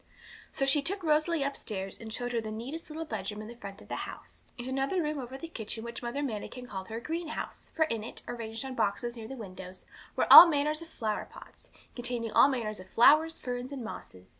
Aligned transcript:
So 0.51 0.65
she 0.65 0.81
took 0.81 1.03
Rosalie 1.03 1.43
upstairs, 1.43 1.99
and 1.99 2.11
showed 2.11 2.31
her 2.31 2.41
the 2.41 2.49
neatest 2.49 2.89
little 2.89 3.05
bedroom 3.05 3.39
in 3.39 3.47
the 3.47 3.55
front 3.55 3.83
of 3.83 3.87
the 3.87 3.97
house, 3.97 4.45
and 4.57 4.67
another 4.67 4.99
room 4.99 5.19
over 5.19 5.37
the 5.37 5.47
kitchen 5.47 5.83
which 5.83 6.01
Mother 6.01 6.23
Manikin 6.23 6.65
called 6.65 6.87
her 6.87 6.99
greenhouse, 6.99 7.69
for 7.75 7.85
in 7.85 8.03
it, 8.03 8.23
arranged 8.27 8.65
on 8.65 8.73
boxes 8.73 9.15
near 9.15 9.27
the 9.27 9.35
window, 9.35 9.73
were 10.15 10.25
all 10.33 10.47
manner 10.47 10.71
of 10.71 10.79
flowerpots, 10.79 11.69
containing 11.95 12.31
all 12.31 12.47
manner 12.47 12.69
of 12.69 12.89
flowers, 12.89 13.37
ferns, 13.37 13.71
and 13.71 13.83
mosses. 13.83 14.29